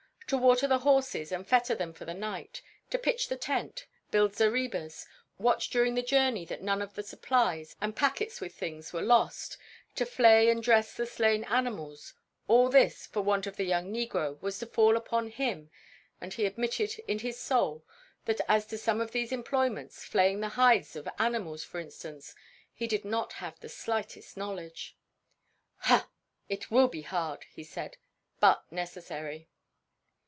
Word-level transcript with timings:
To 0.27 0.37
water 0.37 0.65
the 0.65 0.77
horses 0.79 1.29
and 1.33 1.45
fetter 1.45 1.75
them 1.75 1.91
for 1.91 2.05
the 2.05 2.13
night, 2.13 2.61
to 2.89 2.97
pitch 2.97 3.27
the 3.27 3.35
tent, 3.35 3.85
build 4.11 4.33
zarebas, 4.33 5.05
watch 5.37 5.69
during 5.69 5.93
the 5.93 6.01
journey 6.01 6.45
that 6.45 6.61
none 6.61 6.81
of 6.81 6.93
the 6.93 7.03
supplies 7.03 7.75
and 7.81 7.93
packets 7.97 8.39
with 8.39 8.55
things 8.55 8.93
were 8.93 9.01
lost, 9.01 9.57
to 9.95 10.05
flay 10.05 10.49
and 10.49 10.63
dress 10.63 10.93
the 10.95 11.05
slain 11.05 11.43
animals, 11.43 12.13
all 12.47 12.69
this 12.69 13.05
for 13.05 13.21
want 13.21 13.45
of 13.45 13.57
the 13.57 13.65
young 13.65 13.91
negro 13.91 14.41
was 14.41 14.57
to 14.59 14.65
fall 14.67 14.95
upon 14.95 15.27
him 15.27 15.69
and 16.21 16.35
he 16.35 16.45
admitted 16.45 16.97
in 17.09 17.19
his 17.19 17.37
soul 17.37 17.83
that 18.23 18.39
as 18.47 18.65
to 18.67 18.77
some 18.77 19.01
of 19.01 19.11
these 19.11 19.33
employments, 19.33 20.05
flaying 20.05 20.39
the 20.39 20.47
hides 20.55 20.95
of 20.95 21.09
animals, 21.19 21.65
for 21.65 21.81
instance, 21.81 22.33
he 22.73 22.87
did 22.87 23.03
not 23.03 23.33
have 23.33 23.59
the 23.59 23.67
slightest 23.67 24.37
knowledge. 24.37 24.95
"Ha! 25.79 26.09
it 26.47 26.71
will 26.71 26.87
be 26.87 27.01
hard," 27.01 27.43
he 27.53 27.65
said, 27.65 27.97
"but 28.39 28.63
necessary." 28.71 29.49